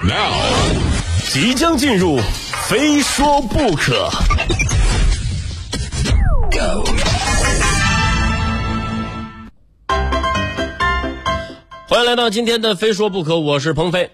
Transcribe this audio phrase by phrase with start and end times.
[0.00, 0.32] Now，
[1.32, 2.20] 即将进入，
[2.68, 4.08] 非说不可。
[11.88, 14.12] 欢迎来到今天的《非说不可》，我是鹏飞。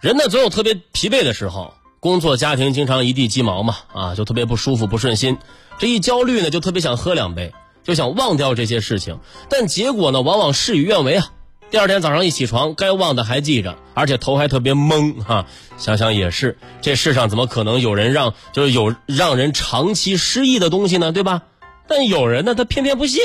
[0.00, 5.38] 人呢，总有特别疲惫的时候，工作家庭经常一地鸡毛嘛，啊，就特别不舒服、不顺心。
[5.78, 9.18] 这一焦虑呢，就特别想喝两杯，就想忘掉这些事情。
[9.50, 11.26] 但结果呢，往往事与愿违啊。
[11.70, 15.46] 第二天早上一起床，该忘的还记着，而且头还特别懵哈。
[15.76, 21.12] 想想也是，这世上怎么可能有人让就是有让人长期失忆的东西呢？
[21.12, 21.42] 对吧？
[21.86, 23.22] 但有人呢，他偏偏不信。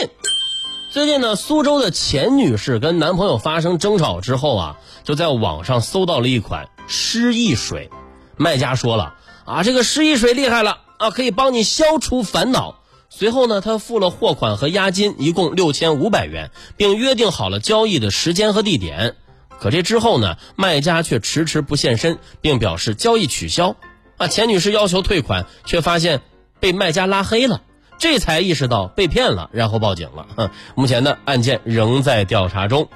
[0.91, 7.89] 最近呢，苏州的钱女士跟男朋友发生争吵之后啊，就在网上搜到了一款失忆水。
[8.37, 12.79] 卖家说了啊，这个失忆水厉害了啊，可以帮你消除烦恼。
[13.11, 19.15] 随后呢，他付了货款和押金，一共六千五百元，并约定好了交易的时间和地点。
[19.59, 23.75] 可这之后呢，卖家却迟迟不现身，并表示交易取消。
[24.17, 26.21] 啊，钱女士要求退款，却发现
[26.59, 27.61] 被卖家拉黑了。
[27.97, 30.51] 这才意识到被骗了，然后报警了。
[30.75, 32.89] 目前呢，案件仍在调查中。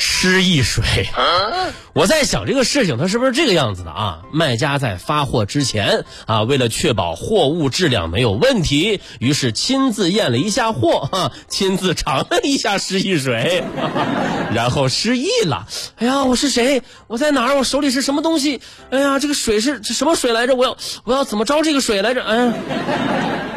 [0.00, 0.84] 失忆水，
[1.92, 4.20] 我在想这个事情，它是不是这个样子的啊？
[4.32, 13.64] 卖家在发货之前啊，为了确保货物质量没有问题，于是亲自验了一下货，哈，亲自尝了一下失忆水，
[14.54, 15.66] 然后失忆了。
[15.96, 16.82] 哎呀，我是谁？
[17.08, 17.56] 我在哪儿？
[17.56, 18.60] 我手里是什么东西？
[18.90, 20.54] 哎呀，这个水是什么水来着？
[20.54, 22.22] 我要我要怎么着这个水来着？
[22.22, 22.52] 哎呀，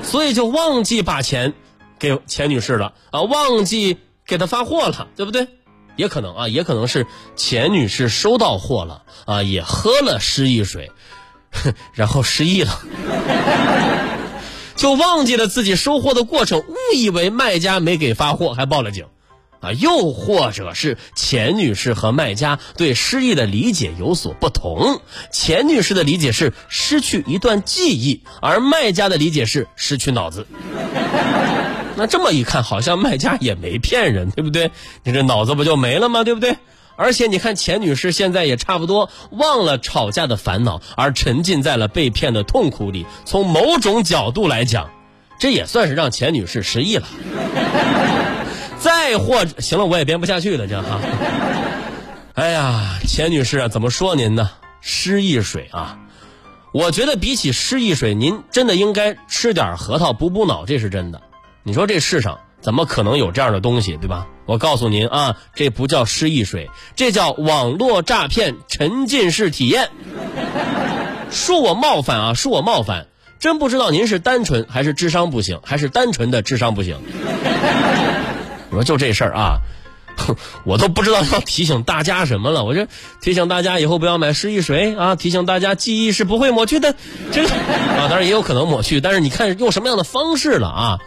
[0.02, 1.54] 所以就忘记把钱
[2.00, 5.48] 给钱女士了啊，忘记给她发货了，对不对？
[6.02, 10.92] 也可能啊，也可能是钱女士收到货了啊，也喝了失忆水，
[11.94, 12.82] 然后失忆了，
[14.76, 19.06] 就忘记了自己收货的过程，误以为卖家没给发货，还报了警，
[19.60, 30.48] 啊，又或者是钱女士和卖家对失忆的理解有所不同，钱女士的理解是失去一段记忆，而卖家的理解是失去脑子。
[32.02, 34.72] 那这么一看，好像卖家也没骗人，对不对？
[35.04, 36.24] 你这脑子不就没了吗？
[36.24, 36.58] 对不对？
[36.96, 43.06] 而且你看，钱女士现在也差不多忘了吵架的烦恼，而沉浸在了被骗的痛苦里。
[43.24, 44.90] 从某种角度来讲，
[45.38, 47.08] 这也算是让钱女士失忆了。
[48.80, 51.00] 再或，行了，我也编不下去了，这哈。
[52.34, 54.50] 哎呀，钱女士啊，怎么说您呢？
[54.82, 56.00] 失忆水啊，
[56.74, 61.22] 我觉得比起失忆水，您真的应该吃点核桃补补脑，这是真的。
[61.64, 64.28] 你说这世上怎么可能有这样的东西，对吧？
[64.46, 69.90] 我告诉您啊，这不叫失忆水，这叫网络诈骗沉浸式体验。
[71.32, 73.08] 恕我冒犯啊，恕我冒犯，
[73.40, 77.00] 真不知道您是单纯还是智商不行，还是单纯的智商不行。
[78.70, 79.58] 我说就这事儿啊，
[80.66, 82.64] 我都不知道要提醒大家什么了。
[82.64, 82.88] 我这
[83.22, 86.96] 提醒大家以后不要买失忆水啊，提醒大家记忆是不会抹去的。
[87.32, 91.00] 这个啊，当然也有可能抹去，但是你看用什么样的方式了啊？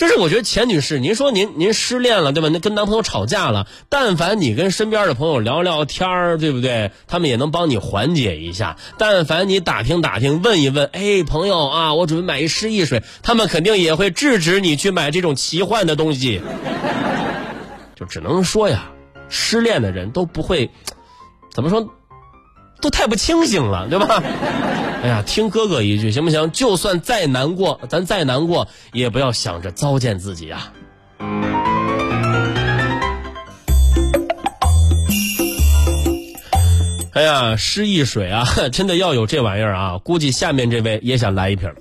[0.00, 2.48] 就是我觉得钱女士，您说您您失恋了对吧？
[2.50, 6.90] 那跟男朋友吵架了，但凡你跟身边的朋友聊聊天儿，对不对？
[7.06, 8.78] 他们也能帮你缓解一下。
[8.96, 16.40] 但凡你打听打听，问一问，哎，朋友啊，我准备买一失忆水，他们肯定也会制止你去买这种奇幻的东西。
[17.94, 18.92] 就只能说呀，
[19.28, 20.70] 失恋的人都不会，
[21.52, 21.86] 怎么说？
[22.80, 24.22] 都太不清醒了，对吧？
[25.02, 26.50] 哎呀，听哥哥一句行不行？
[26.52, 30.72] 就算再难过，咱再难过，也不要想着糟践自己啊！
[37.12, 39.98] 哎呀，失意水啊， 真的要有这玩意儿啊！
[39.98, 41.72] 估计下面这位也想来一瓶。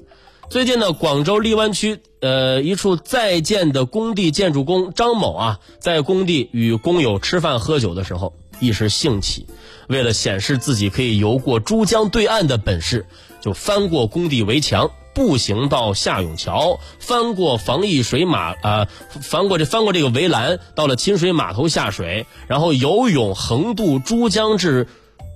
[0.50, 8.34] 最近呢，广州荔湾区呃一处在建的工地建筑工张某啊，在工地与工友吃饭喝酒的时候。
[8.60, 9.46] 一时兴起，
[9.88, 13.06] 为了显示自己可以游过珠江对岸的本事，
[13.40, 18.88] 就翻过工地围墙，步行到下涌桥，翻过防疫水马啊，
[19.22, 24.88] 翻过这翻过这个围栏，到了清水码头下水，然后游泳横渡珠江至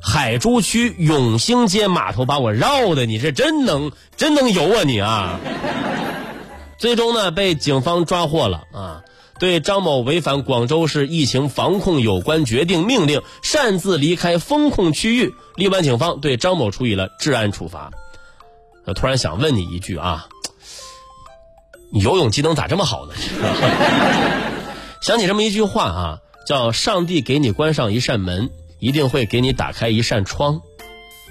[0.05, 5.39] 海珠区永兴街码头，把我绕的，你是真能真能游啊你啊！
[6.77, 9.03] 最终呢，被警方抓获了啊。
[9.39, 17.91] 对张某违反广州市疫情防控有关决定命令，擅自离开封控区域，荔湾警方对张某处以了治安处罚。
[18.85, 20.27] 我突然想问你一句啊，
[21.91, 23.13] 你游泳技能咋这么好呢？
[25.01, 28.49] 想起这么一句话啊，叫“上帝给你关上一扇门，
[28.83, 30.61] 一定会给你打开一扇窗”。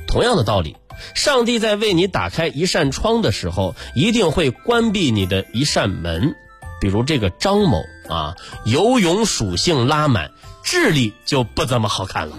[0.08, 0.76] 同样的道理，
[1.14, 6.34] 上帝在为你打开一扇窗的时候，一定会关闭你的一扇门。
[6.80, 8.34] 比如这个张某啊，
[8.64, 10.32] 游泳属性拉满，
[10.64, 12.36] 智力就不怎么好看了。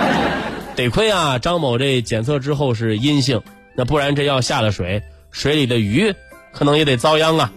[0.76, 3.42] 得亏啊，张某这检测之后是阴性，
[3.74, 6.14] 那不然这要下了水，水里的鱼
[6.52, 7.52] 可能也得遭殃啊。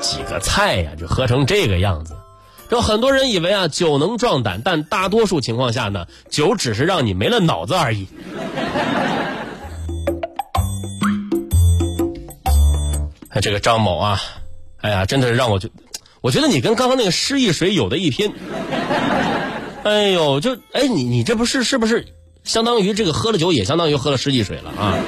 [0.00, 2.14] 几个菜呀，就喝成这个样子。
[2.68, 8.08] 这很多人以为啊，酒能壮胆，但大多数情况下呢，酒只是让你没了脑子而已。
[13.40, 14.20] 这个张某啊，
[14.80, 15.68] 哎呀，真的是让我觉，
[16.22, 18.32] 我觉得你跟刚刚那个失忆水有的一拼。
[19.84, 22.06] 哎呦，就哎，你你这不是是不是
[22.42, 24.98] 相当于这个喝了酒也相当于喝了失忆水了啊？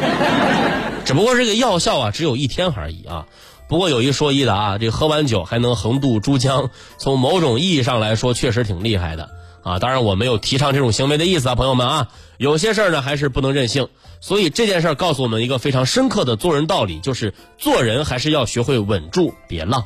[1.04, 3.26] 只不过这个药效啊只有一天而已啊。
[3.68, 9.28] 不过有一说一的啊，这喝完酒还能横渡珠江，从某种意义上来说确实挺厉害的
[9.62, 9.78] 啊。
[9.78, 13.88] 当然我没有提倡这种行为的意思啊，朋友们啊，有些事儿呢还是不能任性。
[14.20, 19.84] 所以这件事儿告诉我们一个非常深刻的做人道理，就是做人还是要学会稳住，别浪。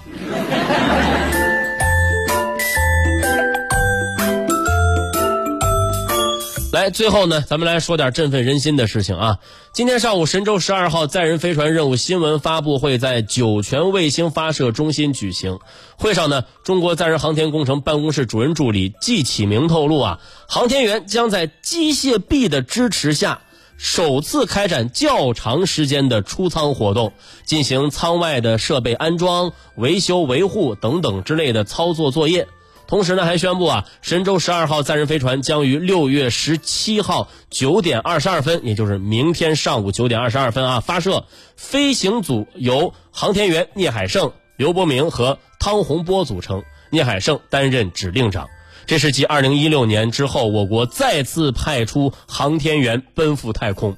[6.73, 9.41] 来，最后呢，咱们来说点振奋人心的事情啊。
[9.75, 15.59] 今天上午，神舟十二号载人飞船任务新闻发布会在酒泉卫星发射中心举行。
[15.99, 23.43] 会上呢，中国载人航天工程办公室主任助理季启明透露啊，航天员将在机械臂的支持下，
[23.77, 27.13] 首次开展较长时间的出舱活动，
[27.45, 32.49] 进行舱外的设备安装、维修维护等等之类的操作作业。
[32.93, 41.25] 同时呢，还宣布啊，神舟十二号载人飞船将于六月十七号九点二十二分，也就是明天上午九点二十二分啊，发射。
[41.57, 48.51] 飞行组由航天员聂海胜、刘伯明和汤洪波组成，聂海胜担任指令长。
[48.85, 53.97] 这是继二零一六年之后，我国再次派出航天员奔赴太空。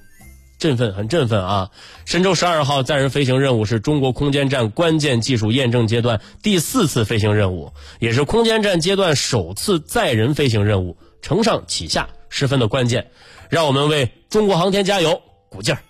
[0.59, 1.71] 振奋，很振奋啊！
[2.05, 13.11] 神舟十二号载人飞行任务是中国空间站关键技术验证阶段第四次飞行任务，也是空间站阶段首次载人飞行任务，承上启下，十分的关键。
[13.51, 15.81] 让我们为中国航天加油，鼓劲儿！